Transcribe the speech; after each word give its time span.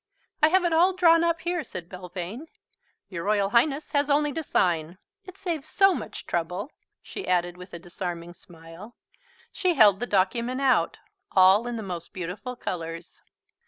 "I 0.41 0.47
have 0.49 0.63
it 0.63 0.73
all 0.73 0.93
drawn 0.93 1.23
up 1.23 1.41
here," 1.41 1.63
said 1.63 1.87
Belvane. 1.87 2.47
"Your 3.09 3.23
Royal 3.23 3.51
Highness 3.51 3.91
has 3.91 4.09
only 4.09 4.33
to 4.33 4.41
sign. 4.41 4.97
It 5.25 5.37
saves 5.37 5.69
so 5.69 5.93
much 5.93 6.25
trouble," 6.25 6.71
she 7.03 7.27
added 7.27 7.55
with 7.55 7.71
a 7.71 7.77
disarming 7.77 8.33
smile.... 8.33 8.95
She 9.51 9.75
held 9.75 9.99
the 9.99 10.07
document 10.07 10.59
out 10.59 10.97
all 11.31 11.67
in 11.67 11.77
the 11.77 11.83
most 11.83 12.13
beautiful 12.13 12.55
colours. 12.55 13.21